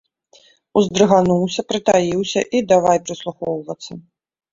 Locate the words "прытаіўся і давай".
1.71-2.97